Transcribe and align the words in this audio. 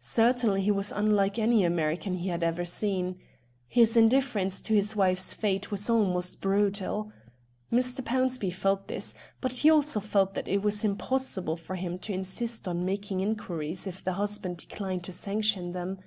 Certainly 0.00 0.62
he 0.62 0.72
was 0.72 0.90
unlike 0.90 1.38
any 1.38 1.62
American 1.64 2.14
he 2.16 2.26
had 2.30 2.66
seen. 2.68 3.16
His 3.68 3.96
indifference 3.96 4.60
to 4.62 4.74
his 4.74 4.96
wife's 4.96 5.34
fate 5.34 5.70
was 5.70 5.88
almost 5.88 6.40
brutal. 6.40 7.12
Mr. 7.72 8.02
Pownceby 8.04 8.52
felt 8.52 8.88
this, 8.88 9.14
but 9.40 9.52
he 9.52 9.70
also 9.70 10.00
felt 10.00 10.34
that 10.34 10.48
it 10.48 10.62
was 10.62 10.82
impossible 10.82 11.56
for 11.56 11.76
him 11.76 11.96
to 12.00 12.12
insist 12.12 12.66
on 12.66 12.84
making 12.84 13.20
inquiries 13.20 13.86
if 13.86 14.02
the 14.02 14.14
husband 14.14 14.56
declined 14.56 15.04
to 15.04 15.12
sanction 15.12 15.70
them. 15.70 16.00